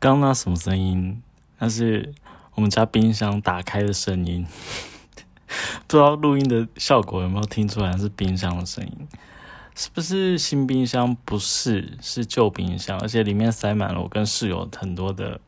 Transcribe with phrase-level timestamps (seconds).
[0.00, 1.20] 刚那什么声音？
[1.58, 2.14] 那是
[2.54, 4.46] 我们家冰箱打开的声音。
[5.88, 9.08] 不知道录音的效果有没有听出来是冰箱的声音？
[9.74, 11.16] 是不是新冰箱？
[11.24, 15.40] 不是，是旧冰箱，而且里面塞满了我跟室友很多的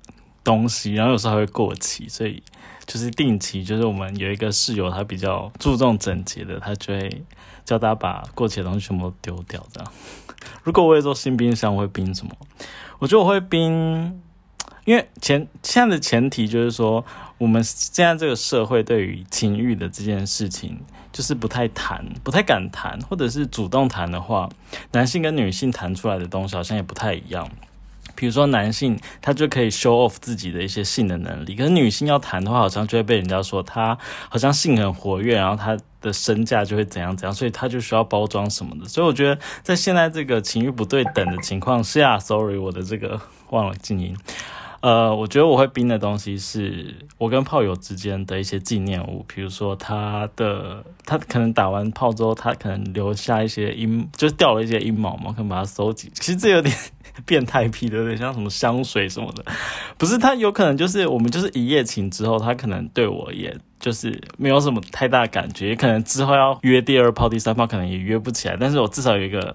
[0.43, 2.43] 东西，然后有时候还会过期，所以
[2.87, 7.23] 就是定期，就是我们有一个室友，他比较注重整洁的，他就会
[7.65, 9.65] 叫大家把过期的东西全部丢掉。
[9.73, 9.93] 这样，
[10.65, 12.33] 如果我也做新冰箱，我会冰什么？
[12.99, 14.21] 我觉得我会冰。
[14.85, 17.05] 因为前现在的前提就是说，
[17.39, 20.79] 我们现在这个社会对于情欲的这件事情，
[21.13, 24.49] 就是不太谈，不太敢谈，或者是主动谈的话，
[24.93, 27.49] 男性跟女性谈出来的东西好像也不太一样。
[28.17, 33.97] 比如说男性他就可以 show off 自己的一些性的能力，可是女性要谈的话，好像就会被人家说他
[34.29, 38.87] 好像性很活跃，然后他的身价就会怎样怎样，所以他就需要包装什么的。
[38.87, 43.19] 所以我觉得在现在这个情欲不对等的情况下，sorry，我的这个
[43.51, 44.15] 忘了静音。
[44.81, 56.11] 呃，我觉得我会冰的东西是我跟炮友之间的一些纪念物，比如说他的他可能打完炮之后，他可能留下一些阴，就是掉了一些阴毛嘛，可能把它收集。
[56.15, 56.75] 其实这有点
[57.27, 58.17] 变态癖，对不对？
[58.17, 59.45] 像什么香水什么的，
[59.99, 68.57] 不是他有可能就是我们就是一夜情之后，他可能对我也就是没有什么太大感觉，也可能之后要约第二炮、第三炮，可能也约不起来。
[68.59, 69.55] 但是我至少有一个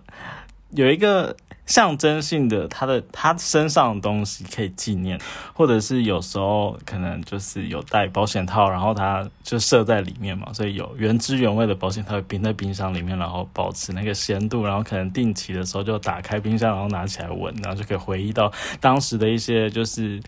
[0.70, 1.36] 有一个。
[1.66, 5.19] 象征性的，他的他身上的东西可以纪念，
[5.53, 20.22] 或者是有时候可能就是有带保险套，然后他就设在里面嘛，所以有原汁原味的保险套冰在冰箱里面，然后保持那个鲜度，然后可能定期的时候就打开冰箱，然后拿起来闻，然后就可以回忆到当时的一些就是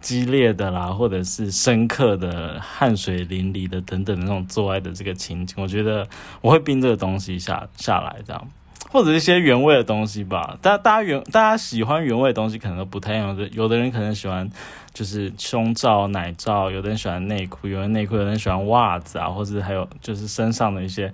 [0.00, 5.54] 激烈的啦，或者是深刻的汗水淋漓的等等的那种做爱的这个情景。
[5.62, 6.06] 我觉得
[6.40, 8.48] 我会冰这个东西下下来这样。
[8.90, 14.48] 或者一些原味的东西吧，大大家原大家喜欢原味的东西可能都不太一样的，有的人可能喜欢
[14.92, 21.12] 就是胸罩、奶罩，有的人喜欢内裤，有的内裤，有的人喜欢袜子啊，或者还有就是身上的一些。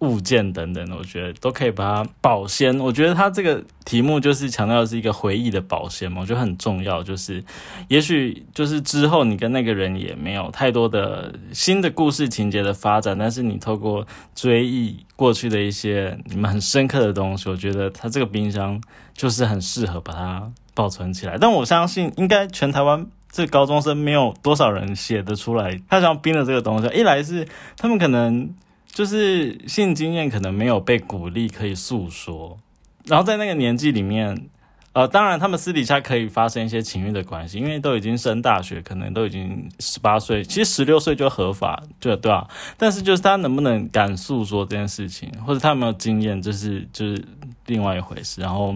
[0.00, 2.78] 物件等等的，我觉得都可以把它保鲜。
[2.78, 7.02] 我觉得它这个题目就是强调的是一个回忆的保鲜嘛，我觉得很重要。
[7.02, 7.42] 就是
[7.88, 18.78] 也许就是之后你跟那个人也没有太多的新的故事情节的发展，但是你透过追忆过去的一些你们很深刻的东西，我觉得它这个冰箱
[19.14, 21.38] 就是很适合把它保存起来。
[21.38, 26.88] 但我相信，应该全台湾这高中生没有多少人写得出来，他想冰的这个东西。
[26.94, 28.54] 一来是他们可能。
[28.96, 32.56] 就是性经验可能没有被鼓励可以诉说，
[33.04, 34.48] 然后在那个年纪里面，
[34.94, 42.48] 呃，当然他们私底下可以发生一些情欲的关系，因为都已经升大学，可能都已经十八岁，其实十六岁就合法，对对吧？
[42.78, 47.22] 但是就是他能不能敢诉说这件事情，或者他有没有经验，就是就是
[47.66, 48.40] 另外一回事。
[48.40, 48.74] 然后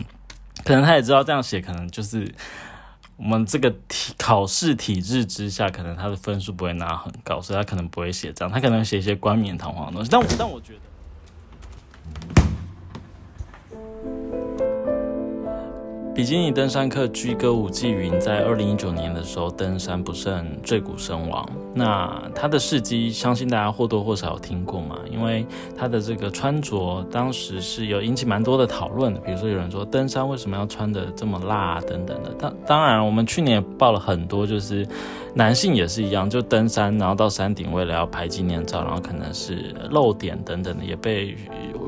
[0.67, 2.31] 可能他也知道这样写可能就是。
[3.21, 10.09] 我们这个体考试体制之下，可能他的分数不会拿很高，所以他可能不会写这样，他可能写一些冠冕堂皇的东西。
[10.11, 10.79] 但我但我觉得。
[16.12, 21.48] 比基尼登山客居歌舞纪云在二零一九年的时候登山不慎坠谷身亡。
[21.72, 24.98] 那他的事迹，相信大家或多或少有听过嘛？
[25.10, 25.47] 因为
[25.78, 29.21] 他的这个穿着，当时是有引起蛮多的讨论的。
[29.21, 32.34] 比如说有人说登山为什么要穿的这么辣等等的。
[32.38, 34.87] 当当然，我们去年也报了很多，就是
[35.35, 41.35] 男性也是一样，就登山然后到山顶为了要拍纪念照，然后可能是露点等等的，也被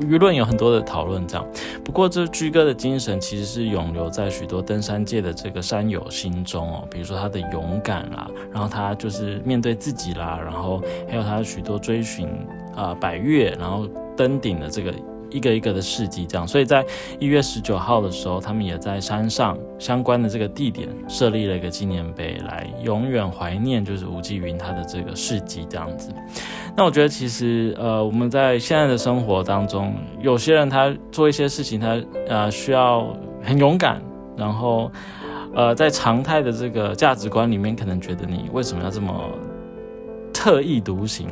[0.01, 1.47] 舆论有很多的讨论这样。
[1.85, 4.33] 不过这居哥的精神其实是永留在。
[4.33, 12.27] 许多登山界的这个山友心中哦，比如说他的勇敢啦，然后他就是面对自己啦，然后还有他许多追寻
[12.75, 13.87] 啊百越，然后
[14.17, 14.91] 登顶的这个
[15.33, 16.47] 一个一个的事迹，这样。
[16.47, 16.85] 所以在
[17.19, 26.11] 一月十九号的时候，他们也在山上相关的这个地点设立了一个纪念碑，来永远怀念就是吴继云他的这个事迹这样子。
[26.77, 33.07] 那我觉得其实呃，我们在现在的生活当中，有些人他做一些事情，他呃需要
[33.41, 34.01] 很勇敢。
[34.35, 34.91] 然后，
[35.53, 39.13] 呃，在常态的这个价值观里面，可能觉得你为什么要这么
[40.33, 41.27] 特意独行？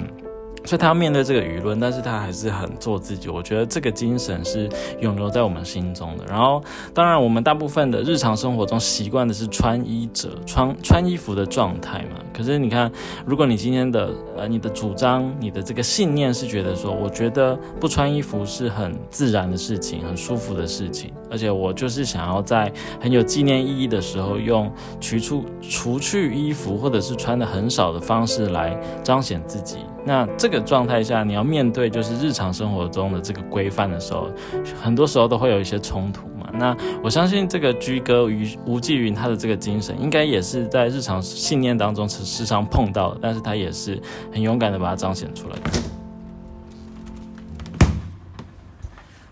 [0.63, 3.29] 所以他要面对这个舆论，但是他还是很做自己。
[3.29, 4.69] 我觉得这个精神是
[4.99, 6.25] 永留在我们心中的。
[6.25, 6.63] 然后，
[6.93, 12.19] 当然我们大部分的日常生活中习惯的是穿衣者穿穿衣服的状态嘛。
[12.33, 12.91] 可是你看，
[13.25, 29.77] 如果你今天的呃你的主张、你的这个信念是觉得说，我觉得不穿衣服是很自然的事情，很舒服的事情，而且我就是想要在很有纪念意义的时候，用取出除去衣服或者是穿的很少的方式来彰显自己。
[30.03, 34.29] 那这个状态下，你要面对就是日常生活中的这个规范的时候，
[34.81, 36.49] 很多时候都会有一些冲突嘛。
[36.53, 44.01] 那我相信这个居哥于吴继云他的这个精神，应该也是在日常信念当中是时常碰到的，但是他也是
[44.33, 45.55] 很勇敢的把它彰显出来。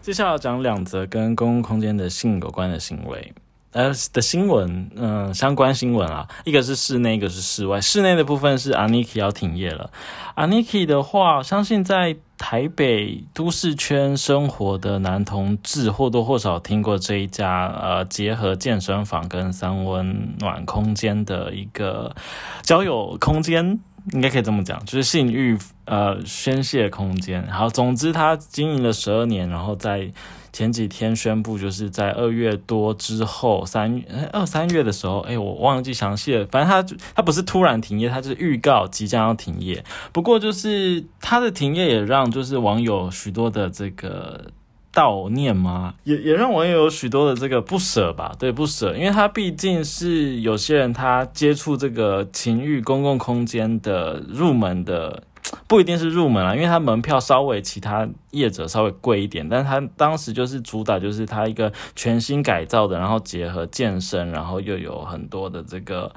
[0.02, 3.34] 接下来讲两则跟公共空间的性有关的行为。
[3.72, 7.80] 呃的新闻，嗯，相关新闻啊，一个是室内，一个是室外。
[7.80, 9.92] 室内的部分是 Aniki 要停业了。
[10.36, 22.16] Aniki 的话，相信在台北都市圈生活的男同志或多或少听过这一家呃结合健身房跟三温暖空间的一个
[22.64, 23.80] 交友空间。
[24.14, 25.56] 应该可以这么讲，就是性欲
[25.86, 27.46] 呃宣泄空间。
[27.52, 30.10] 好，总之他经营了十二年，然后在
[30.52, 34.02] 前几天宣布，就是在二月多之后，三
[34.32, 36.46] 二三月的时候，哎，我忘记详细了。
[36.52, 39.84] 反正他他不是突然停业，他就是预告即将要停业。
[40.12, 44.52] 不过就是他的停业也让就是网友许多的这个。
[44.92, 45.94] 悼念吗？
[46.04, 55.22] 也也让网友有许多的这个不舍吧，对，不舍，因为他毕竟是有些人他接触这个情欲公共空间的入门的，
[55.68, 66.12] 不一定是入门啊，因为它门票稍微其他业者稍微贵一点，但是他当时就是主打就是它一个全新改造的，然后结合健身，然后又有很多的这个。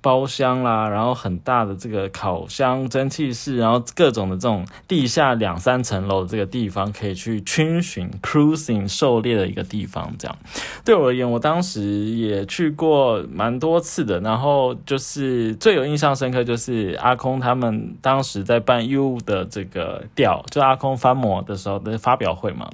[0.00, 10.14] 包厢啦，然后很大的这个烤箱、蒸汽室，然后各种的这种地下两三层楼这个地方，可以去逡巡、cruising、狩猎的一个地方。
[10.18, 10.38] 这样
[10.84, 14.18] 对我而言，我当时也去过蛮多次的。
[14.20, 22.68] 然后就是最有印象深刻，就是阿空他们当时在办 U 的这个调，就阿空翻模的时候的发表会嘛。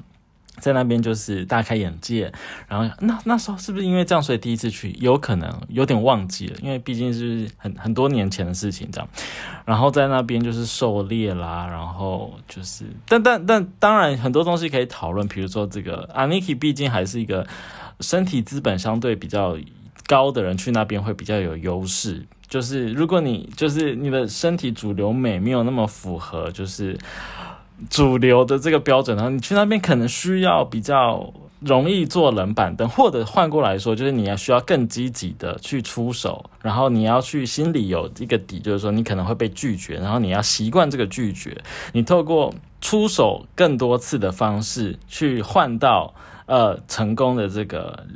[0.59, 2.33] 在那边就是大开眼界，
[2.69, 9.09] 然后那那时候是不是因为这样，所以第一次去有可能有点忘记了，因为毕竟是很很多年前的事情这样。
[9.65, 17.47] 然后在那边就是狩猎啦，然后就是，但但但当然很多东西可以讨论，比如说这个 Aniki 毕竟还是一个
[18.01, 19.57] 身体资本相对比较
[20.07, 22.25] 高的人，去那边会比较有优势。
[22.47, 26.97] 就是如果你就是你的身体主流美没有那么符合，就是。
[27.91, 41.57] 主流的这个标准，然后你去那边可能需要比较容易坐冷板凳，或者换过来说，就是你要需要更积极的去出手，然后你要去心里有一个底，就是说你可能会被拒绝，然后你要习惯这个拒绝，
[41.93, 46.15] 你透过出手更多次的方式去换到
[46.47, 48.07] 呃成功的这个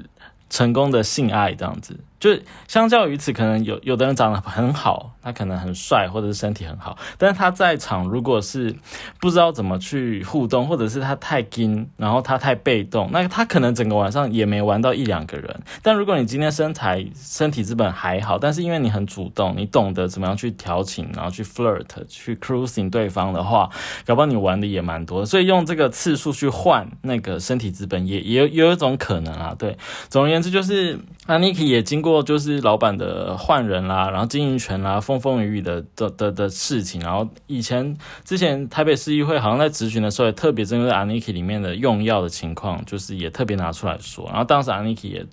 [0.51, 1.99] 成功的性爱这样子。
[2.19, 2.37] 就
[2.67, 8.75] 相较于此，可能有有的人长得很好，他可能很帅，或者是身体很好，但是他在场如果是
[9.21, 15.63] 不知道怎么去互动，或者是他太精，然后他太被动，那他可能整个晚上也没玩到一两个人。
[15.83, 23.71] 但如果你今天身材、身体资本还好，但是因为你很主动，你懂得怎么样去调情，然后去 flirt，去 cruising 对方的话，
[24.05, 25.25] 搞不好你玩的也蛮多。
[25.25, 29.55] 所以用这个次数去换那个身体资本，也也有有一种可能啊。
[29.57, 29.77] 对，
[30.09, 30.99] 总而言之就是
[31.29, 32.21] Aniki 也经过。
[32.21, 37.01] 就是老板的换人啦，然后经营权啦，风风雨雨的的的的事情。
[37.01, 44.27] 然后以前之前台北市议会好像在咨询的时候，也特别针对 Aniki 里面的用药的情况，就是也特别拿出来说。
[44.27, 45.25] 然后当时 Aniki 也，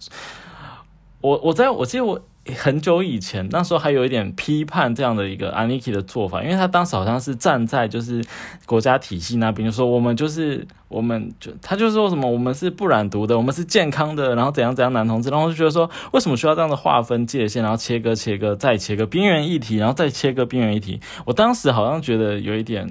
[1.21, 2.21] 我我在我记得我。
[2.53, 8.23] 很久以前，那时候还有一点批判这样的一个 Aniki 的做法，因为他当时好像是站在就是
[8.67, 20.99] 国家体系那边，就说我们就是我们就他就说什么我们是不染毒的，我们是健康的，然后怎样怎样男同志，然后就觉得说为什么需要这样的划分界限，然后切割切割再切割边缘议题，然后再切割边缘议题。
[21.25, 22.87] 我当时好像觉得有一点，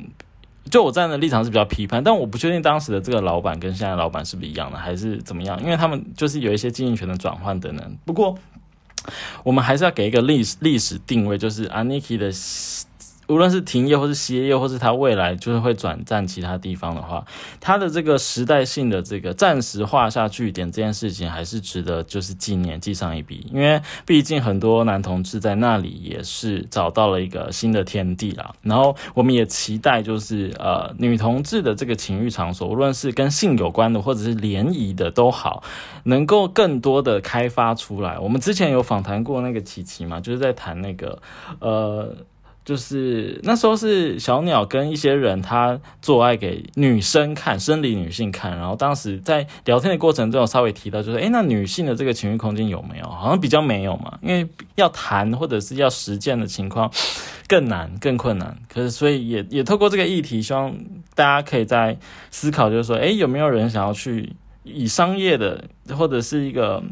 [0.68, 7.96] 就我站的立场是比较批判，但我不确定当时的这个老板跟现在老板是不是一样的，还是怎么样，因为他们就是有一些经营权的转换等等。
[8.04, 8.36] 不过。
[9.42, 12.32] 我们还是要给一个历史历史定位，就是 Aniki 的。
[13.26, 17.24] 无论是停业或是歇业，或是它未来就是会转战其他地方的话，
[17.60, 23.46] 它的这个时代性的这个暂时画下句点这件事情，还是值得就是纪念记上一笔。
[23.52, 28.54] 因为毕竟很多男同志在那里也是找到了一个新的天地啦。
[28.62, 35.62] 然后我们也期待就是呃女同志的这个情欲场所，无论是跟性有关的或者是联谊的都好，
[36.04, 38.18] 能够更多的开发出来。
[38.18, 41.20] 我们之前有访谈过那个琪琪嘛，就是在谈那个
[41.60, 42.14] 呃。
[42.64, 53.06] 就是那时候是小鸟跟一些人他做爱给女生看，生理女性看，然后当时在聊天的过程中稍微提到，就是诶，那女性的这个情欲空间有没有？
[53.06, 56.90] 好像比较没有嘛，因为要谈或者是要实践的情况
[57.46, 58.56] 更难更困难。
[58.72, 60.74] 可是所以也也透过这个议题，希望
[61.14, 61.98] 大家可以在
[62.30, 66.82] 思考，就是说，诶，有没有人想要去以商业的或者是一个。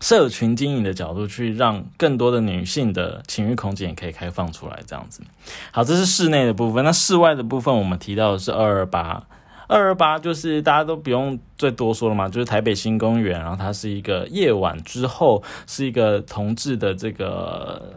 [0.00, 5.22] 社群经营的角度去让更多的女性的情欲空间也可以开放出来，这样子。
[5.70, 6.84] 好，这是室内的部分。
[6.84, 9.22] 那室外的部分，我们提到的是二二八。
[9.68, 17.96] 二二八就是大家都不用再多说了嘛，就是台北新公园，然后它是一个夜晚之后是一个同志的这个，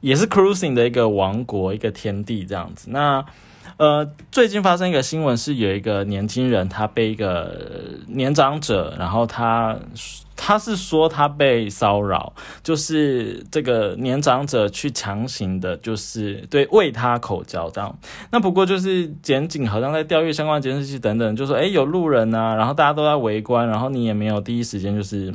[0.00, 2.88] 也是 cruising 的一个王国，一个天地这样子。
[2.90, 3.24] 那
[3.76, 7.52] 呃，最近发生一个新闻，是有一个年轻人他被一个
[8.08, 9.76] 年长者，然后他。
[10.38, 12.30] 他是说他被骚扰，
[12.62, 17.98] 就是这个年长者去强行的，就是对喂他口交这样。
[18.30, 25.32] 那不过就是检警好像在调阅相关监视器等等，就说哎有路人啊，然后大家都在围观，然后你也没有第一时间就是。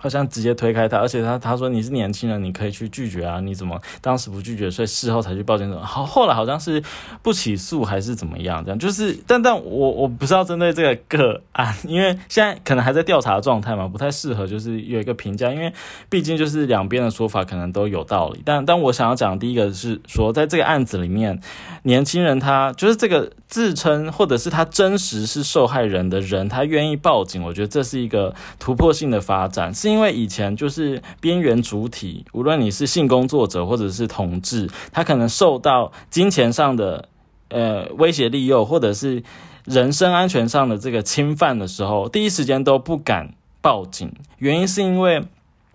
[0.00, 5.68] 好像直接推开他，而且他他说你是年轻人，你可以去拒绝啊，你怎么当时不拒绝，所以事后才去报警？
[5.80, 6.82] 好，后来好像是
[7.20, 8.64] 不起诉还是怎么样？
[8.64, 15.72] 这样就是，但但我我不是要针对这个个案，因为现在可能还在调查状态嘛，不太适合就是有一个评价，因为
[16.08, 18.40] 毕竟就是两边的说法可能都有道理。
[18.44, 21.40] 但但我想要讲第一个是说，在这个案子里面，
[21.82, 29.87] 年轻人他就是这个自称或者是他真实是受害人的人，他愿意报警，我觉得这是一个突破性的发展，是。
[29.88, 37.08] 因为以前就是边缘主体，无论你是性工作者或者是同志，他可能受到金钱上的
[37.48, 39.22] 呃威胁利诱，或者是
[39.64, 44.12] 人身安全上的这个侵犯的时候，第一时间都不敢报警。
[44.38, 45.22] 原因是因为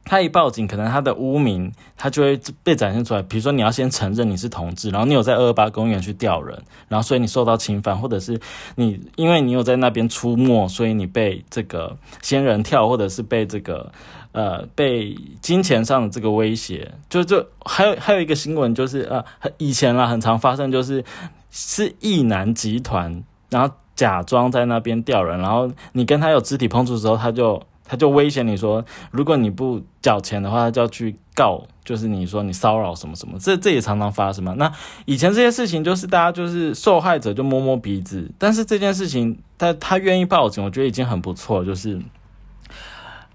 [0.05, 3.21] 他一报警，可能他的污名他就会被展现出来。
[3.21, 8.39] 比如说，你要先承认你是同志，然后你有在二二八公园去钓人，然后所以你受到侵犯，或者是
[8.75, 13.91] 你因为你有在那边出没，所以你被这个仙人跳，或者是被这个。
[14.33, 19.23] 呃，被金钱上的这个威胁，就就还有还有一个新闻，就是呃，
[19.59, 21.05] 以前啦，很常发生，就是
[21.51, 34.53] 是意男集团，然后假装在那边钓人，然后你跟他有肢体碰触之后，他就他就威胁你说，如果你不缴钱的话，他就要去告，就是你说你骚扰什么什么，这这也常常发生嘛。
[34.57, 34.71] 那
[35.05, 42.01] 以前这些事情，就是大家就是受害者就摸摸鼻子，但是这件事情，他他愿意报警，我觉得已经很不错，就是。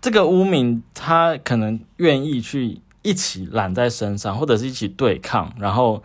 [0.01, 6.01] 这个污名，他可能愿意去一起揽在身上，或者是一起对抗，然后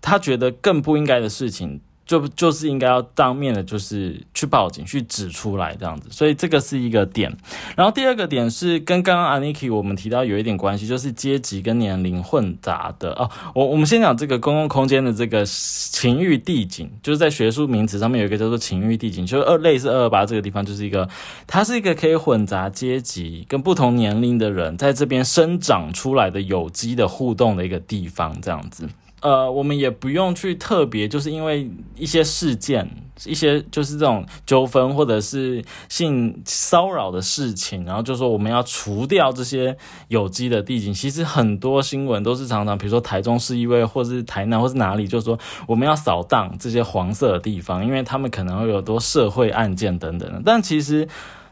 [0.00, 1.80] 他觉得更不应该的事情。
[2.06, 7.30] 就就是应该要当面的，就是去报警，去指出来这样子，所以这个是一个点。
[7.76, 13.28] 然后第二个点是跟刚刚 Aniki 我们提到有一点关系，就是阶级跟年龄混杂的哦。
[13.54, 21.08] 我我们先讲这个公共空间的这个情欲地景，就是在学术名词上面有一个叫做情欲地景，就是二类似二二八这个地方，就是一个
[21.46, 28.88] 它是一个可以混杂阶级跟不同年龄的人在这边生长出来的有机的互动的一个地方，这样子。
[29.20, 32.88] 呃，我们也不用去特别，就是因为一些事件、
[33.24, 39.76] 一些就是这种纠纷或者是性骚扰的事情，然后就说我们要除掉这些
[40.08, 40.92] 有机的地景。
[40.92, 50.40] 其实很多新闻都是常常，比如说台中市议会，或是台南，或是哪里，就说我们要扫荡这些黄色的地方，因为他们可能会有多社会案件等等的。
[50.44, 51.08] 但其实。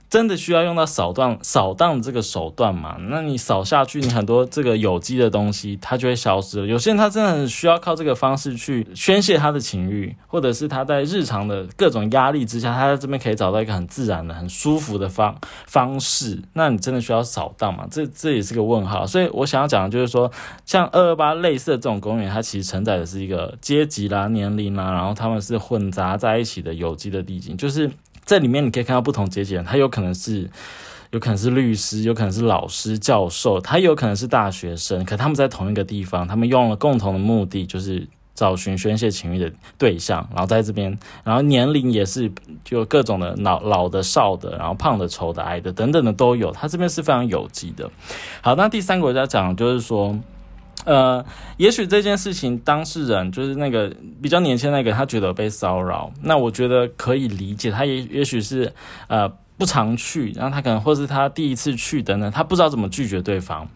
[0.08, 2.96] 真的需要用到扫荡扫荡这个手段嘛？
[3.10, 6.66] 那你扫下去，你很多这个有机的东西它就会消失了。
[6.66, 16.40] 有些人他真的很需要靠这个方式去宣泄他的情欲，或者是他在日常的各种压力之下，他在这边可以找到一个很自然的、很舒服的方方式。
[16.52, 17.86] 那你真的需要扫荡嘛？
[17.90, 19.04] 这这也是个问号。
[19.06, 20.30] 所以我想要讲的就是说，
[20.64, 27.90] 像二二八类似的这种公园，它其实承载的是一个阶级啦、年龄啦，然后他们是混杂在一起的有机的地景，就是。
[28.24, 30.50] 在里面你可以看到不同阶级人，他有可能是，
[31.10, 42.32] 有可能是律师，有可能是老师、教授，他有可能是大学生，可他们在同一个地方，他们用了共同的目的，就是找寻宣泄情欲的对象，然后在这边，然后年龄也是
[42.64, 47.90] 就各种的老老的、少的，然后胖的、丑的、矮的等等的都有，他这边是非常有机的。
[48.40, 50.18] 好，那第三个我要讲就是说。
[50.84, 51.24] 呃，
[51.56, 53.90] 也许这件事情当事人就是那个
[54.22, 57.70] 比较年轻那个，他觉得被骚扰，那我觉得可以理解。
[57.70, 58.72] 他也也许是
[59.08, 63.66] 呃不常去，然后他可能或是他第一次去等等，他不知道怎么拒绝对方。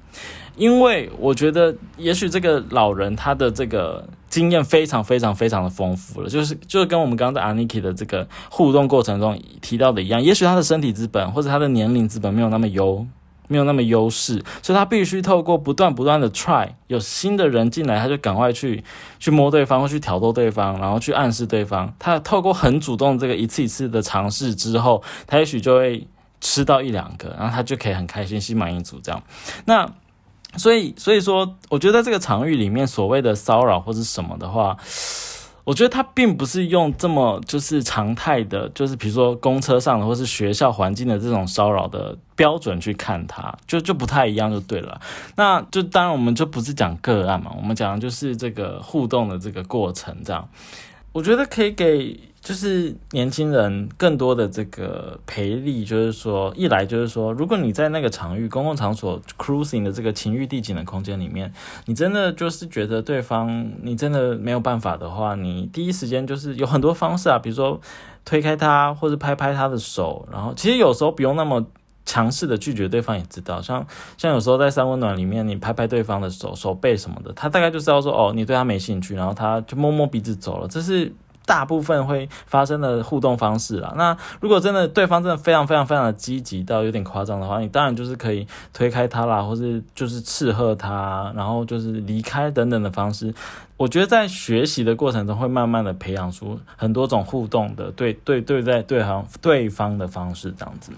[0.56, 13.06] 因为我觉得，也许这个老人他的这个经验非常非常非常的丰富了，就是就是跟我们刚刚在 Aniki 的这个互动过程中提到的一样，也许他的身体资本或者他的年龄资本没有那么优。
[13.48, 18.84] 没有那么优势，所以他必须透过不断不断的 try，有新的人进来，他就赶快去
[19.18, 21.92] 去摸对方，或去挑逗对方，然后去暗示对方。
[21.98, 26.06] 他透过很主动这个一次一次的尝试之后，他也许就会
[26.40, 29.22] 吃到一两个，然后他就可以很开心，心满意足这样。
[29.64, 29.90] 那
[30.56, 34.76] 所以所以说，我觉得在这个场域里面所谓的骚扰或者什么的话。
[35.68, 44.98] 我觉得他并不是用这么就是常态的，就是比如说公车上的或是学校环境的这种骚扰的标准去看他，就就不太一样就对了。
[45.36, 50.48] 那就当然我们就不是讲个案嘛，我们讲的就是这个互动的这个过程这样。
[51.12, 61.52] 我我觉得可以给就是年轻人更多的这个培力，就是说，一来就是说，如果你在那个场域、公共场所 cruising 的这个情欲递进的空间里面，
[61.86, 67.80] 你真的就是觉得对方你真的没有办法的话，你第一时间就是有很多方式啊，比如说
[68.24, 71.66] 推开他，或者拍拍他的手，然后其实有时候不用那么。
[72.10, 80.66] 强势的拒绝对方也知道，像像有时候在三温暖里面，你拍拍对方的手手背什么的，他大概就知道说哦，你对他没兴趣，然后他就摸摸鼻子走了。
[80.66, 81.12] 这是
[81.48, 83.94] 大部分会发生的互动方式啦。
[83.96, 93.34] 那如果真的对方真的非常非常非常的积极到有点夸张的话，你当然就是可以推开他啦，或是就是斥喝他，然后就是离开等等的方式。
[93.78, 100.92] 我觉得在学习的过程中，会慢慢的培养出很多种互动的对对对待对方对方的方式，这样子。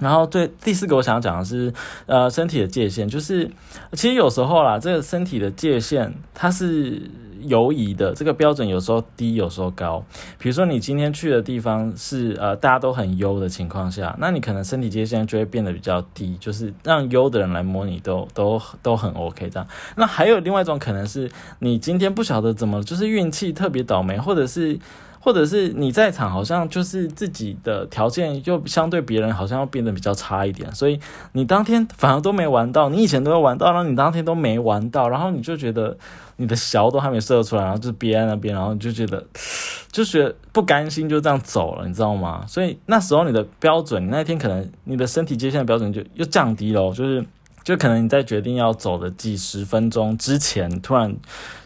[0.00, 1.72] 然后对第四个我想要讲的是，
[2.06, 3.50] 呃，身体的界限，就是
[3.92, 7.02] 其实有时候啦，这个身体的界限它是
[7.42, 10.04] 游移的，这个标准有时候低，有时候高。
[10.38, 19.66] 比如说你今天去的地方是呃大家都很优的情况下，那你可能身体界限就会变得比较低，就是让优的人来摸你都都都很 OK 这样。
[19.96, 24.78] 那还有另外一种可能是你今天不晓得怎么，就是运气特别倒霉，或者是。
[25.22, 30.98] 或者是你在场，好像就是自己的条件又相对别人好像要变得比较差一点，所以
[31.32, 35.96] 你当天反而都没玩到，你以前都要玩到，然后你当天都没玩到，然后你就觉得
[36.36, 39.22] 你的小都还没射出来，然后就憋在那边，然后你就觉得
[39.92, 42.44] 就觉得不甘心，就这样走了，你知道吗？
[42.48, 47.24] 所以那时候你的标准，你那天可能你的身体界限的标准就又降低了，就是。
[47.62, 51.14] 就可能你在决定要走的几十分钟之前，突然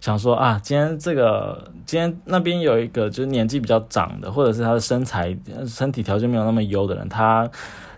[0.00, 5.36] 想说啊，今天这个今天那边有一个就是年纪比较长的，或者是他的身材
[5.66, 7.50] 身体条件没有那么优的人，他。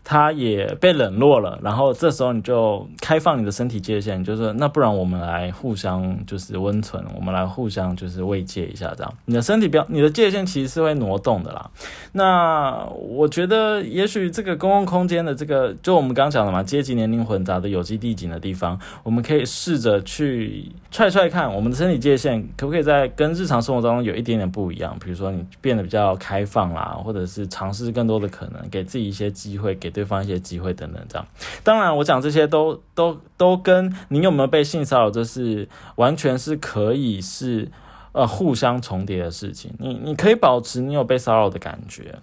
[0.08, 11.68] 他也被冷落了，然后这时候你就开放你的身体界限，就是那不然我们来互相就是温存，我们来互相就是慰藉一下，这样你的身体表你的界限其实是会挪动的啦。
[12.12, 29.95] 那我觉得也许这个公共空间的这个，就我们刚刚讲的嘛，阶级年龄混杂的有机地景的地方，我们可以试着去踹踹看，我们的身体界限可不可以在跟日常生活当中有一点点不一样，比如说你变得比较开放啦，或者是尝试更多的可能，给自己一些机会，给。
[29.96, 31.26] 对方一些机会等等，这样。
[31.64, 37.66] 当然，我讲这些都都都跟你有没有被性骚扰，这是完全是可以是
[38.12, 39.72] 呃互相重叠的事情。
[39.78, 42.16] 你你可以保持你有被骚扰的感觉。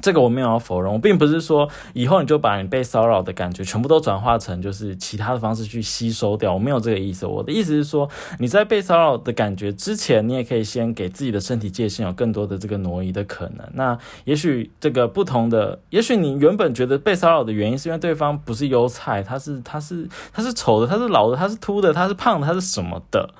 [0.00, 7.26] 这个我没有要否认，我并不是说以后你就把你被骚扰的感觉全部都转化成就是其他的方式去吸收掉，我没有这个意思。
[7.26, 8.08] 我的意思是说，
[8.38, 13.66] 你在被骚扰的感觉之前，你也可以先给自己的身体界限有更多的这个挪移的可能。
[13.74, 23.30] 那也许这个不同的，也许你原本觉得被骚扰的原因是因为对方不是优菜，他是他是他是丑的，他是老的，他是秃的，他是胖的，他是什么的。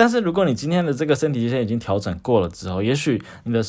[0.00, 3.60] 但是如果你今天的这个身体界限已经调整过了之后，也许你的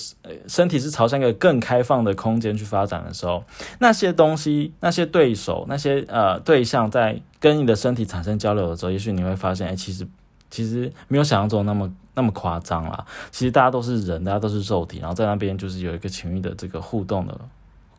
[0.46, 3.44] 身体是朝向一个更开放的空间去发展的时候，
[3.80, 10.08] 那些东西、那些对手、那些呃对象在跟你的身体产生交流的时候，也许你会发现，哎，其实
[10.52, 13.04] 其实没有想象中那么那么夸张啦。
[13.32, 17.36] 其实大家都是人，大家都是肉体，然后在那边就是有一个情欲的这个互动的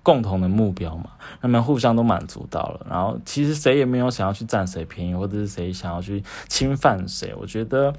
[0.04, 7.92] 共同的目标嘛，那么互相都满足到了，然后其实谁也没有想要去占谁便宜，或者是谁想要去侵犯谁，我觉得。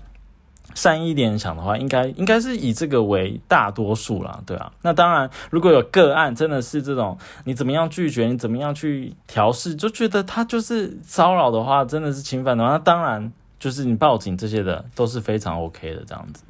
[0.75, 4.71] 善意一点想的话，应该应该是以这个为大多数啦，对啊。
[4.81, 16.43] 那当然，如果有个案真的是这种，你怎么样拒绝，你怎么样去调试，就觉得他就是骚扰的话，真的是侵犯的话，那当然就是你报警这些的都是非常 OK 的这样子。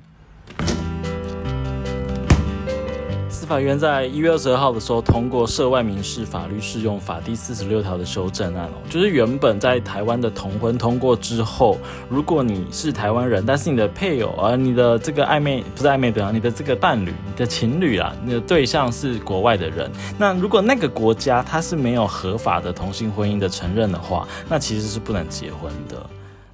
[3.51, 25.97] 法院在一月二十二号的时候通过涉外民事法律适用法第四十六条的修正案哦，就是原本在台湾的同婚通过之后，如果你是台湾人，但是你的配偶而你的这个暧昧不是暧昧对象，你的这个伴侣、你的情侣啊，你的对象是国外的人，那如果那个国家它是没有合法的同性婚姻的承认的话，那其实是不能结婚的。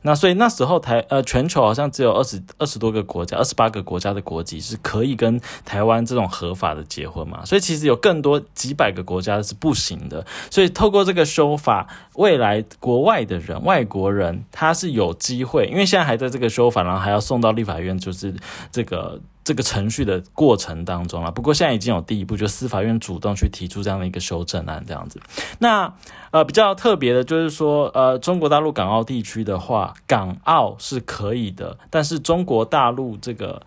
[0.08, 7.44] 那所以那时候台呃全球好像只有二十二十多个国家，二十八个国家的国籍是可以跟台湾这种合法的结婚嘛？
[7.44, 10.26] 所以其实有更多几百个国家是不行的。
[10.50, 18.34] 所以透过这个修法，未来国外的人、外国人他是有机会，因为现在还在这个修法，然后还要送到立法院，就是
[18.72, 19.20] 这个。
[19.48, 25.22] 这个程序的过程当中了，不过现在已经有第一步，就司法院主动去提出这样的一个修正案，这样子。
[25.60, 25.94] 那
[26.32, 33.62] 呃比较特别的就是说，呃中国大陆港澳地区的话，港澳是可以的，但是中国大陆这个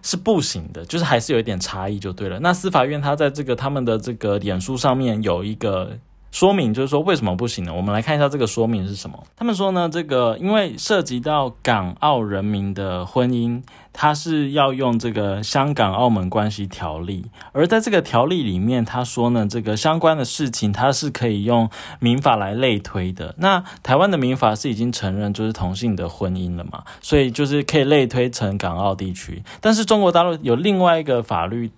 [0.00, 2.40] 是不行的，就是还是有一点差异就对了。
[2.40, 5.98] 那司法院他在这个他们的这个脸书上面有一个。
[6.36, 7.72] 说明，就是说为什么不行呢？
[7.72, 9.24] 我们来看一下这个说明是什么。
[9.36, 21.70] 他们说呢，这个因为涉及到港澳人民的婚姻，它是要用这个香港澳门关系条例，而在这个条例里面，他说呢，这个相关的事情它是可以用
[22.00, 23.34] 民法来类推的。
[23.38, 29.42] 那台湾的民法是已经承认就是同性的婚姻了嘛，所以就是可以类推成港澳地区。
[29.62, 31.70] 但是中国大陆有另外一个法律。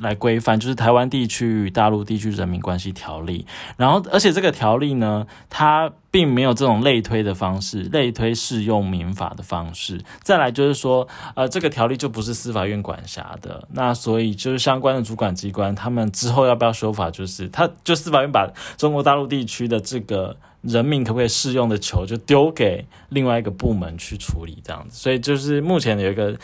[0.00, 10.02] 来规范就是台湾地区与大陆地区人民关系条例，然后而且这个条例呢，它并没有这种类推的方式，类推适用民法的方式。
[10.22, 24.98] 再来就是说，呃，这个条例就不是司法院管辖的，那所以就是相关的主管机关，他们之后要不要修法，就是他就司法院把中国大陆地区的这个人民可不可以适用的球，就丢给另外一个部门去处理这样子。
[24.98, 26.34] 所以就是目前有一个。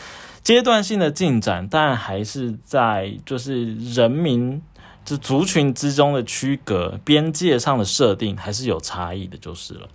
[0.43, 4.61] 阶段性的进展，但还是在就是人民
[5.05, 9.87] 就族群之中的区隔边界上的设定还是有差异的，就是了。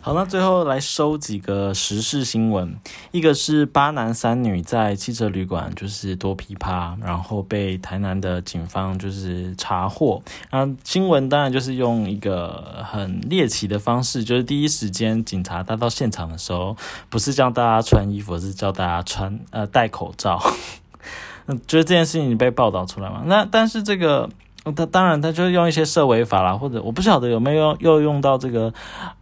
[0.00, 2.74] 好，那最后来收几个时事新闻。
[3.10, 10.22] 一个是八男三女在汽车旅馆就是多噼啪，然后被台南的警方就是查获。
[10.50, 16.74] 那新闻当然就是用一个很猎奇的方式，就是第一时间警察到到现场的时候，
[17.10, 20.40] 不是叫大家穿衣服，是叫大家穿呃戴口罩。
[21.48, 23.24] 嗯，就是这件事情被报道出来嘛。
[23.26, 24.30] 那但是这个。
[24.76, 28.70] 他当然，他就是用一些涉违法啦，或者我不晓得有没有又用到这个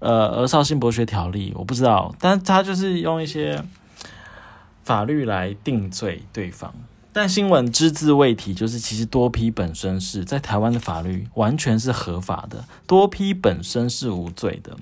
[0.00, 2.12] 呃《儿少性剥削条例》，我不知道。
[2.18, 3.62] 但他就是用一些
[4.82, 6.74] 法律来定罪对方。
[7.12, 14.76] 但新闻只字未提，就是其实多批本身是在台湾的法律完全是合法的，多批本身是无罪的。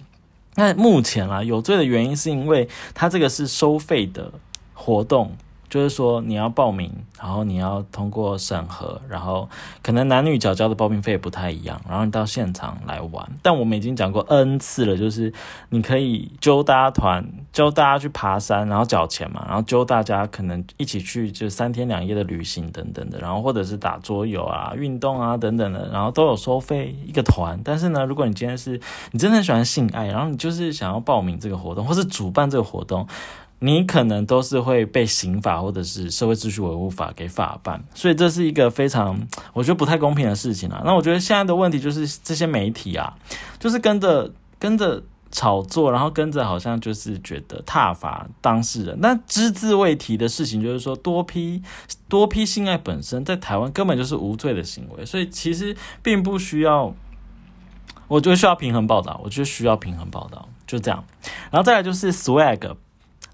[0.54, 4.32] 那目前啊，有罪的原因是因为他这个是收费的
[4.72, 5.36] 活动。
[5.74, 9.48] 就是说，你要报名，然后你要通过审核，然后
[9.82, 13.28] 可能男女缴交的报名费不太一样，然后你到现场来玩。
[13.42, 15.32] 但我们已经讲过 N 次了，就是
[15.70, 27.60] 你可以揪大家团，揪大家去爬山，然后缴钱嘛，然后揪大家可能一起去就三天两夜的旅行等等的，然后或者是打桌游啊、运动啊等等的，然后都有收费一个团。
[27.64, 33.04] 但是呢，如果你今天是你真的很喜欢性爱，然后你就是想要报名这个活动，或是主办这个活动。
[33.64, 40.82] 你可能都是会被刑法或者是社会秩序维护法给法办，所以这是一个非常我觉得不太公平的事情啊。
[40.84, 43.16] 那我觉得现在的问题就是这些媒体啊，
[43.58, 48.98] 就是跟着跟着炒作，然后跟着好像就是觉得踏伐当事人。
[49.00, 51.62] 那只字未提的事情就是说，多批
[52.06, 56.94] 多批性爱本身在台湾根本就是无罪的行为，所以其实并不需要，
[58.08, 61.02] 我觉得需要平衡报道，我觉得需要平衡报道，就这样。
[61.50, 62.76] 然后再来就是 swag。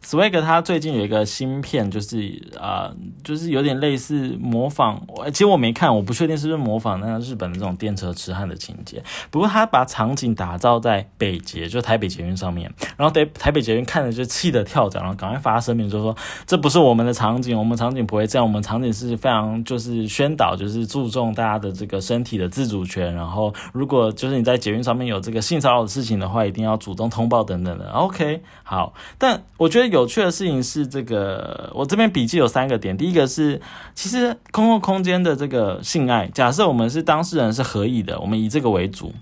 [0.02, 2.90] Swag 他最近有一个新片，就是啊，
[3.22, 5.00] 就是有点类似模仿。
[5.06, 9.02] 我其实我没看，我不确定是不是模仿那个日本的这种电车痴汉的情节。
[9.30, 23.14] 不过他把场景打造在北捷，就台北捷运上面，然后台台北捷运看着就气得跳脚，然后赶快发声明就说这不是我们的场景，我们场景不会这样，我们场景是非常就是宣导，就是注重大家的这个身体的自主权。
[23.14, 27.90] 然后如果就是你在捷运上面有这个性骚扰的事情的话，一定要主动通报等等的。
[27.90, 29.89] OK，好，但我觉得。
[29.90, 32.96] 有趣的事情是，这个我这边笔记有三个点。
[32.96, 33.60] 第一个是，
[33.94, 39.12] 其实公共空间的这个性爱，假设我们是当事人是合意的，我们以这个为主。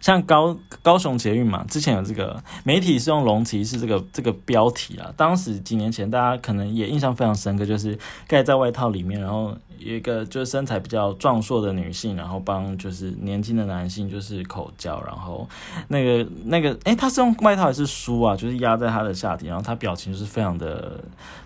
[0.00, 9.56] 像高高雄捷运嘛，之前有这个媒体是用龙骑是这个这个标题啊，当时几年前大家可能也印象非常深刻，就是盖在外套里面，然后。
[9.84, 15.48] 有一个就是身材比较壮硕的女性，然后帮就是年轻的男性就是口交，然后
[15.88, 18.36] 那个那个哎，他是用外套还是书啊？
[18.36, 21.02] 就是压在他的下体，然后他表情就是非常的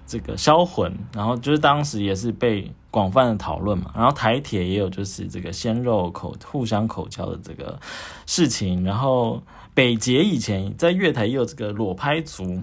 [0.07, 3.91] 这个销魂，然后就是当时也是被广泛的讨论嘛。
[3.95, 7.79] 然后台铁也有就是这个鲜肉口互相口交的这个
[8.27, 9.43] 事情，然后
[9.75, 12.61] 北捷以前在月台也有这个裸拍族，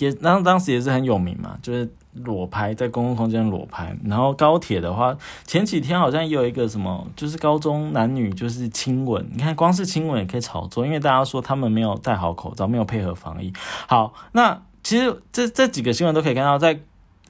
[0.00, 1.88] 也然后当时也是很有名嘛，就是。
[2.12, 13.52] 裸拍在公共空间裸拍，然后高铁的话，前几天好像也有一个什么，就是高中男女就是亲吻，你看光是亲吻也可以炒作，因为大家说他们没有戴好口罩，没有配合防疫。
[13.86, 16.80] 好，那其实这这几个新闻都可以看到，在。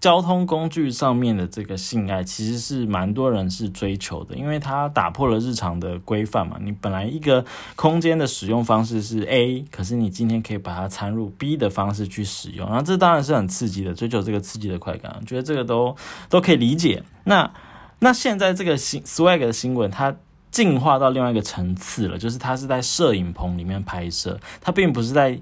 [0.00, 6.56] 交通工具上面的这个性爱，其实是蛮多人是追求的，因为它打破了日常的规范嘛。
[6.58, 7.44] 你本来一个
[7.76, 15.94] 空间的使用方式是 A，可是你今天可以把它掺入 B 的方式去使用，然后这当然是很刺激的，追求这个刺激的快感，觉得这个都
[16.30, 17.02] 都可以理解。
[17.24, 17.52] 那
[17.98, 20.16] 那现在这个新 swag 的新闻，它
[20.50, 25.38] 进化到另外一个层次了，就是它是在摄影棚里面拍摄，它并不是在。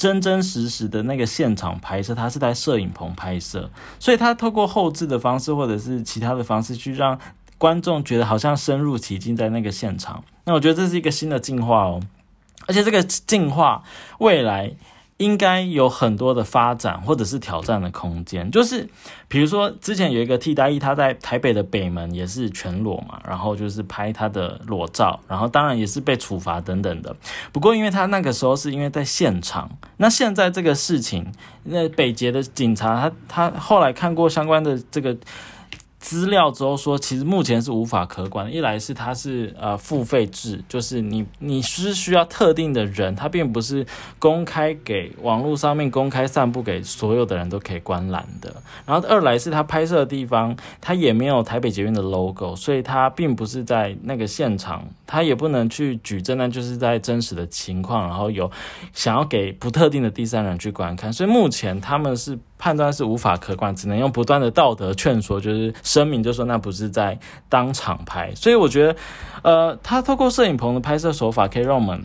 [0.00, 7.18] 真真实实的那个现场拍摄，他是在摄影棚拍摄，所以他透过后置的方式或者是其他的方式去让
[7.58, 10.24] 观众觉得好像深入其境在那个现场。
[10.44, 12.00] 那我觉得这是一个新的进化哦，
[12.66, 13.82] 而且这个进化
[14.20, 14.72] 未来。
[15.20, 18.88] 应该有很多的发展或者是挑战的空间，就是
[19.28, 27.14] 比如说之前有一个替代役，他在台北的北门也是全裸嘛，然后就是拍他的裸照，然后当然也是被处罚等等的。
[27.52, 31.30] 不过因为他那个时候是因为在现场，那现在这个事情，
[31.64, 32.96] 那北捷的警察
[33.28, 35.14] 他他后来看过相关的这个。
[36.00, 38.50] 资料之后说，其实目前是无法可管。
[38.50, 43.86] 一来是它是呃付费制，就是你你是需要特定的人，它并不是
[44.18, 48.50] 公开给网络上面公开散布给所有的人都可以观览的。
[48.86, 58.50] 然后二来是它拍摄的地方，它也没有台北捷运的 logo，所以它并不是在那个现场，它也不能去举证，那就是在真实的情况，然后有
[58.94, 61.12] 想要给不特定的第三人去观看。
[61.12, 62.38] 所以目前他们是。
[62.60, 67.18] 判断是无法可观，只能用不断的道德劝说，就是声明，就说那不是在
[67.48, 68.32] 当场拍。
[68.34, 68.96] 所以我觉得，
[69.42, 71.98] 呃，他透过摄影棚的拍摄手法，可以让我们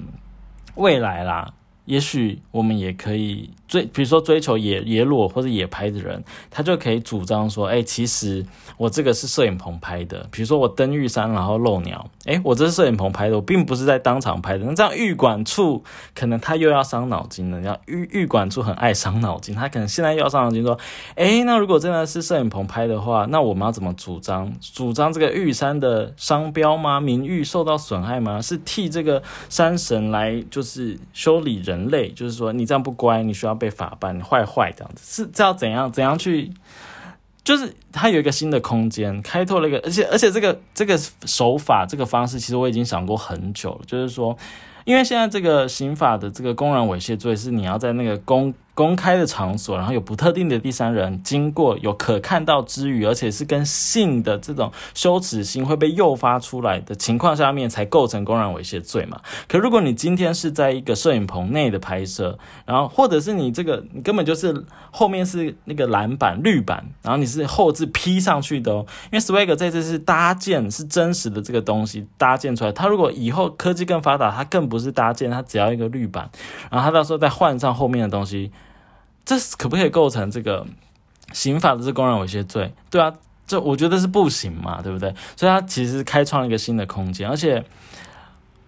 [0.76, 1.52] 未来啦。
[1.84, 8.44] 也许我们也可以追，比如说追求野野裸或者野拍的人，他就可以主张说：，哎，其实
[8.78, 10.26] 我这个是摄影棚拍的。
[10.32, 14.66] 比如说我登玉山然后漏鸟，哎，我这是摄影棚拍的，我并不是在当场拍的。
[14.66, 15.84] 那这样玉管处
[16.16, 17.62] 可能他又要伤脑筋了。
[17.62, 20.76] 要玉玉管处很爱伤脑筋，他可能现在又要伤脑筋说：，
[21.14, 24.52] 哎，那如果真的是摄影棚拍的话，那我们要怎么主张？
[24.60, 27.00] 主张这个玉山的商标吗？
[27.00, 28.42] 名誉受到损害吗？
[28.42, 31.76] 是替这个山神来就是修理人？
[31.76, 36.54] 人类就是说，你这样不乖，你需要被法办，坏坏这样子，是这要怎样怎样去？
[37.46, 44.38] 就是它有一个新的空间，开拓了一个，而且而且这个这个手法这个方式，其实我已经想过很久了，就是说，
[44.84, 48.54] 因为现在这个刑法的这个公然猥亵罪是你要在那个公。
[48.76, 59.22] 公开的场所，然后有不特定的第三人经过，有可看到之余，而且是跟性的这种羞耻心会被诱发出来的情况下面，才构成公然猥亵罪嘛。
[59.48, 76.30] 可如果你今天是在一个摄影棚内的拍摄，然后或者是你这个你根本就是后面是那个蓝板绿板，然后你是后置 P 上去的哦，因为 Swag 这次是搭建是真实的这个东西搭建出来，它如果以后科技更发达，它更不是搭建，它只要一个绿板，
[76.70, 78.52] 然后它到时候再换上后面的东西。
[79.26, 80.66] 这可不可以构成这个
[81.34, 82.72] 刑法的这公然猥亵罪？
[82.92, 83.12] 对啊，
[83.48, 85.14] 这我觉得是不行嘛，对不对？
[85.36, 87.64] 所以它其实开创了一个新的空间，而且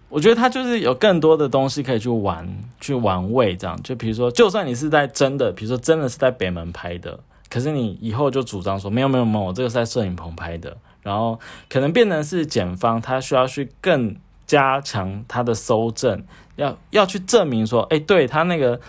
[0.08, 2.48] 我觉得它就是有更多的东西可以去玩、
[2.80, 3.56] 去玩味。
[3.56, 7.18] 这样，就比如说，就算你是在真的，比如说真的是在北门拍的，
[7.48, 16.24] 可是你以后就主张说没有没有没有，我这个是在摄影棚拍的，然后可能变成是检方他需要去更加强他的搜证，
[16.56, 18.80] 要要去证明说，哎，对他那个。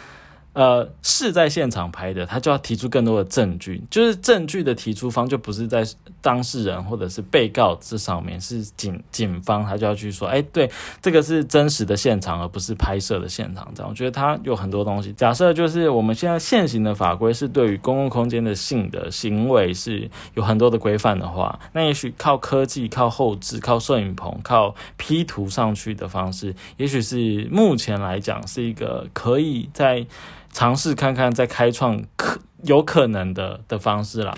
[0.53, 5.85] 呃，是在现场拍的，他就要提出更多的证据，就是证据的提出方就不是在
[6.21, 10.69] 当事人或者是被告这上面，是警警方他就要去说，哎，对，
[11.01, 13.71] 这个是真实的现场，而不是拍摄的现场。
[13.75, 15.13] 这样，我觉得他有很多东西。
[15.13, 30.05] 假设就是我们现在现行的法规是对于公共空间的性的行为是有很多的规范的话，那也许靠科技、靠后置、靠摄影棚、靠 P 图上去的方式，也许是目前来讲是一个可以在。
[30.51, 34.35] 尝试看看，再开创可有可能的的方式啦。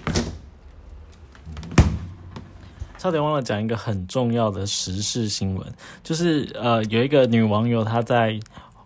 [3.02, 8.40] 差点忘了讲一个很重要的时事新闻，就是呃，有一个女网友她在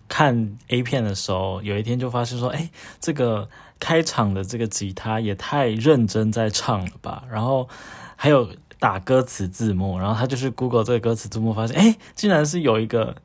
[0.07, 2.69] 看 A 片的时候，有一天就发现说，哎，
[3.01, 7.67] 这个开场的这个吉他也太认真在唱了吧，然后
[8.15, 8.47] 还有
[8.79, 13.17] 打歌词字幕，然后她就是 Google 这个歌词字幕，发现哎，竟然是有一个。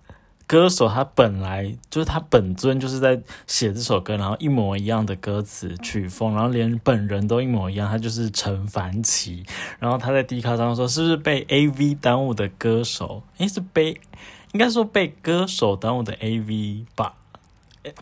[0.50, 9.44] 歌手他本来就是他本尊就是在写这首歌，然后一模一样的歌词曲风，然后连本人都一模一样，他就是陈凡奇。
[9.78, 13.22] 然后他在 D 卡上说，是不是被 AV 耽误的歌手？
[13.38, 14.00] 诶，是被
[14.50, 17.14] 应该说被歌手耽误的 AV 吧？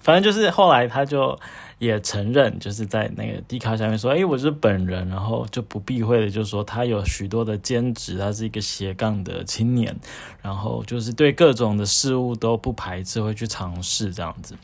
[0.00, 1.38] 反正就是后来他就。
[1.78, 9.96] 也承认，就是在那个 D 卡下面说，哎，我是本人，然后就不避讳的，就说他有许多的兼职，他是一个斜杠的青年，
[10.42, 14.56] 然后就是对各种的事物都不排斥，会去尝试这样子，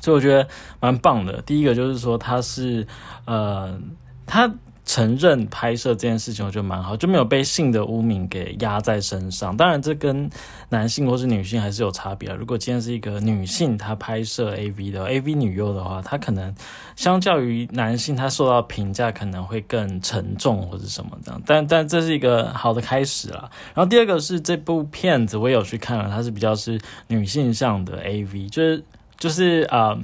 [0.00, 0.48] 所以我觉得
[0.80, 1.40] 蛮棒的。
[1.42, 2.86] 第一个就是说他是，
[3.24, 3.80] 呃，
[4.26, 4.52] 他。
[4.84, 9.56] 承认拍摄这件事情，我觉得蛮好，就没有被性的污名给压在身上。
[9.56, 10.28] 当然，这跟
[10.70, 12.32] 男性或是女性还是有差别。
[12.32, 16.52] 如果今天是一个女性，她拍摄 AV 的 AV 女优的话，她可能
[16.96, 21.40] 相较于男性，她受到评价可能会更沉重或者什么这样。
[21.46, 23.48] 但但这是一个好的开始啦。
[23.74, 28.84] 然后第二个是这部片子，我有去看了，它是比较是女性向的 AV，就是
[29.18, 29.96] 就是啊，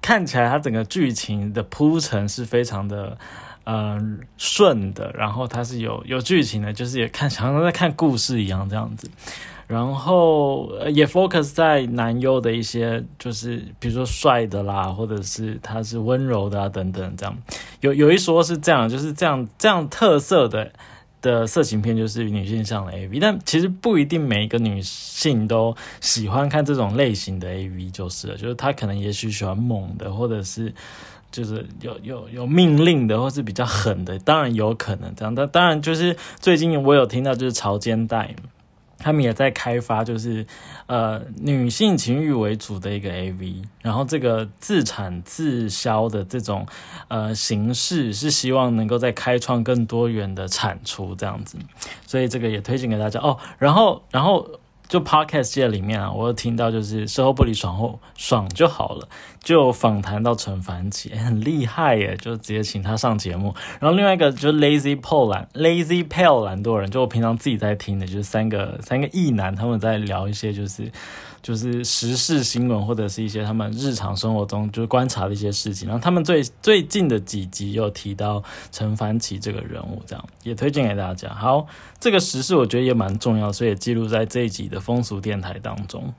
[0.00, 3.16] 看起来它整个剧情的铺陈是非常的。
[3.64, 9.10] 嗯顺的，然后它是有有剧情的，就是也看常常在看故事一样这样子。
[9.68, 17.34] 然后也 focus 在男优的一些，就是比如说帅的啦，或者是他是温柔的啊等等，这样
[17.80, 20.70] 有有一说是这样，就是这样这样特色的
[21.22, 30.74] 的色情片就是女性向的 AV，但其实不一定每一个女性都喜欢看这种类型的 AV，就是了，就是她可能也许喜欢猛的，或者是
[31.32, 38.36] 就是有有有命令的，或是比较狠的，当然有可能这样，但当然就是最近我有听到就是潮间带。
[39.04, 40.46] 他们也在开发，就是
[40.86, 46.64] 呃女性情欲为主的一个 AV，然后这个自产自销的这种
[47.08, 51.58] 呃形式，是希望能够再开创更多元的产出这样子，
[52.06, 53.36] 所以这个也推荐给大家哦。
[53.58, 54.48] 然后，然后。
[54.92, 59.08] 就 podcast 界里面啊，我有听到就是事后不理爽后爽就好了，
[59.42, 63.54] 就访谈到陈凡奇，很厉害耶，就直接请他上节目。
[63.80, 70.92] 然后另外一个就是 Lazy Paul 懒 Lazy Pale 懒惰人，就我平常自己在听的，就是三个三个异男他们在聊一些就是。
[71.42, 81.28] 就是时事新闻或者是一些他们日常生活中就是观察的一些事情，然后他们最最近的几集有提到陈凡奇这个人物，这样也推荐给大家。
[81.34, 81.66] 好，
[81.98, 86.14] 这个时事我觉得也蛮重要，所以也记录在这一集的风俗电台当中。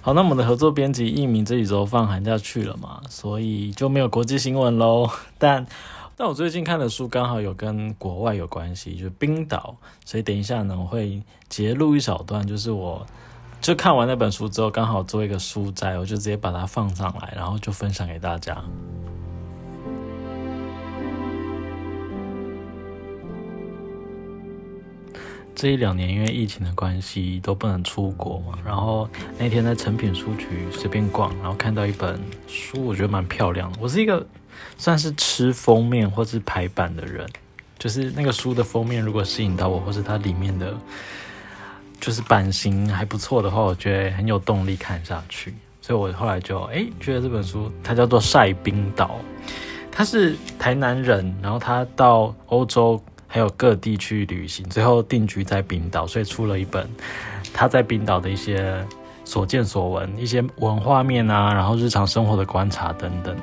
[0.00, 5.66] 好，那我们的合作编辑一鸣这几周放寒假去了嘛，所以就没有国际新闻喽，但。
[6.18, 13.06] 但我最近看的书刚好有跟国外有关系，就是冰岛，所以等一下呢，我会截录一小段，就是我
[13.60, 18.64] 就看完那本书之后，刚好做一个书摘，我就直接把它放上来，然后就分享给大家。
[25.54, 29.06] 这一两年因为疫情的关系都不能出国嘛，然后
[29.38, 33.78] 那天在诚品书局随便逛，然后看到一本书，我觉得蛮漂亮的。
[33.82, 34.26] 我是一个。
[34.78, 37.26] 算是吃封面或是排版的人，
[37.78, 40.74] 就是那个书的封面如果吸引到我，或是它里面的，
[42.00, 45.54] 就是版型还不错的话，我觉得很有动力看下去。
[45.80, 49.20] 所以我后来就哎觉得这本书它叫做《晒冰岛》，
[49.92, 56.90] 他是台南人，然后他到欧洲还有各地去旅行，最后定居在冰岛，所以出了一本
[57.52, 58.84] 他在冰岛的一些
[59.24, 63.42] 所见所闻、一些文化面啊，然后日常生活的观察等等的。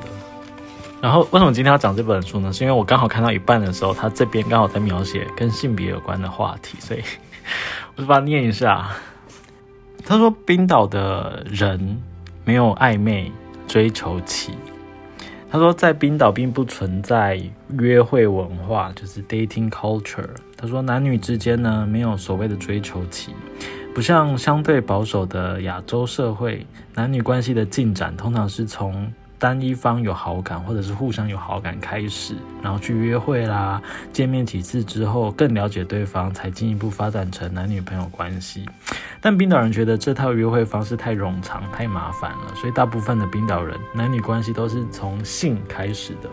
[1.04, 2.54] 然后为什么今天要讲这本书呢？
[2.54, 7.02] 是因为我刚好看到一半的时候，他这边刚好在描写跟性别有关的话题，所以
[7.98, 8.88] 我就把它念一下。
[10.06, 12.02] 他说：“冰岛的人
[12.46, 13.30] 没有暧昧
[13.68, 14.54] 追求期。
[15.52, 17.38] 他说，在冰岛并不存在
[17.78, 20.30] 约会文化，就是 dating culture。
[20.56, 23.34] 他说，男女之间呢没有所谓的追求期，
[23.94, 29.12] 不像相对保守的亚洲社会，男女关系的进展通常是从。”
[29.44, 33.82] 单一方有好感，或者是互相有好感开始，然后去约会啦，
[34.14, 38.64] 见面几次之后更了解对方，才进一步发展成男女朋友关系。
[39.20, 46.30] 但冰岛人觉得这套约会方式太冗长、太麻烦了，所以大部分的冰岛人男女关系都是从性开始的。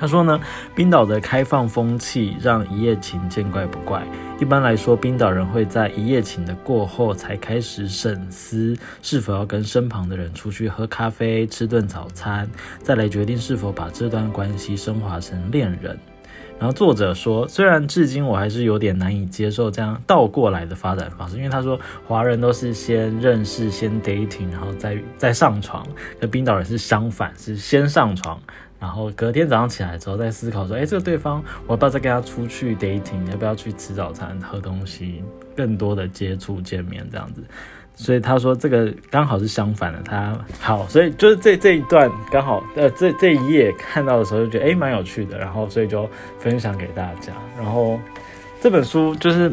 [0.00, 0.40] 他说呢，
[0.74, 4.02] 冰岛的开放风气让一夜情见怪不怪。
[4.40, 12.48] 一般来说，冰岛人会在一夜情的过后才开始审思是否要跟身旁的人出去喝咖啡、吃顿早餐，
[12.82, 15.98] 再来决定是否把这段关系升华成恋人。
[16.58, 25.86] 然后作者说，虽然至今我还是有点难以接受这样倒过来的发展方式，因为他说华人都是先认识、先 dating，然后再再上床，
[26.22, 28.40] 而冰岛人是相反，是先上床。
[28.80, 35.22] 然后隔天早上起来之后再思考说，哎，这个对方我要不要再跟他出去 dating，要不要去吃早餐、喝东西，
[35.54, 37.44] 更多的接触、见面这样子。
[37.94, 40.00] 所以他说这个刚好是相反的。
[40.02, 47.34] 他好，所以就是这这一段刚好，呃，这这一页看到的时候就觉得哎蛮有趣的，然后所以就分享给大家。
[47.58, 48.00] 然后
[48.62, 49.52] 这本书就是，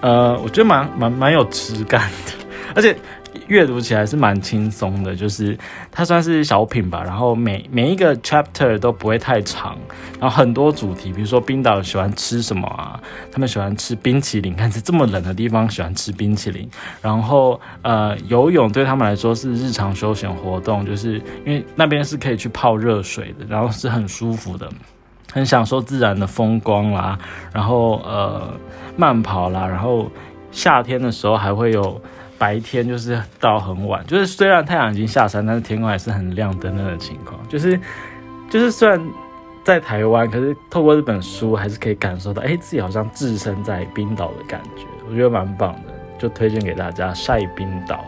[0.00, 2.32] 呃，我觉得蛮蛮蛮有质感的，
[2.74, 2.96] 而且。
[3.48, 5.56] 阅读起来是蛮轻松的，就是
[5.90, 7.02] 它算是小品吧。
[7.04, 9.76] 然后每每一个 chapter 都不会太长，
[10.20, 12.98] 然后很多主题，比如说冰岛喜欢吃什么啊？
[13.30, 16.68] 他们喜欢吃冰淇淋，看是这么冷的地方喜欢吃冰淇淋。
[17.02, 24.68] 然后呃，游泳对他们来说是日常休闲活动，就是因为那边是可以去泡热水的，然后是很舒服的，
[25.32, 27.18] 很享受自然的风光啦。
[27.52, 28.54] 然后呃，
[28.96, 30.10] 慢跑啦，然后
[30.50, 32.00] 夏天的时候还会有。
[32.44, 37.40] 白天就是到很晚，就是虽然太阳已经下山，但是天空还是很亮的那种情况。
[37.48, 37.80] 就是，
[38.50, 39.00] 就是虽然
[39.64, 48.04] 在台湾，可是透过这本书还是可以感受到，哎，自己好像置身在冰岛的感觉，我觉得蛮棒的，就推荐给大家晒冰岛。